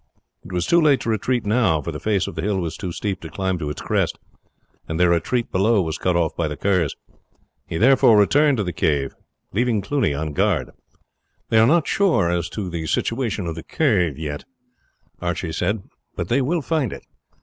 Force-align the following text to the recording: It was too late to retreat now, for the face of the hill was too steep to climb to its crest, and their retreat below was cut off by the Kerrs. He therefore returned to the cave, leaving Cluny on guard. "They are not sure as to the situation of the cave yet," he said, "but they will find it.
It 0.43 0.51
was 0.51 0.65
too 0.65 0.81
late 0.81 0.99
to 1.01 1.11
retreat 1.11 1.45
now, 1.45 1.79
for 1.79 1.91
the 1.91 1.99
face 1.99 2.25
of 2.25 2.33
the 2.33 2.41
hill 2.41 2.57
was 2.57 2.75
too 2.75 2.91
steep 2.91 3.21
to 3.21 3.29
climb 3.29 3.59
to 3.59 3.69
its 3.69 3.83
crest, 3.83 4.17
and 4.87 4.99
their 4.99 5.11
retreat 5.11 5.51
below 5.51 5.79
was 5.83 5.99
cut 5.99 6.15
off 6.15 6.35
by 6.35 6.47
the 6.47 6.57
Kerrs. 6.57 6.95
He 7.67 7.77
therefore 7.77 8.17
returned 8.17 8.57
to 8.57 8.63
the 8.63 8.73
cave, 8.73 9.13
leaving 9.53 9.79
Cluny 9.83 10.11
on 10.15 10.33
guard. 10.33 10.71
"They 11.49 11.59
are 11.59 11.67
not 11.67 11.85
sure 11.85 12.31
as 12.31 12.49
to 12.49 12.67
the 12.67 12.87
situation 12.87 13.45
of 13.45 13.53
the 13.53 13.61
cave 13.61 14.17
yet," 14.17 14.43
he 15.39 15.51
said, 15.51 15.83
"but 16.15 16.29
they 16.29 16.41
will 16.41 16.63
find 16.63 16.91
it. 16.93 17.05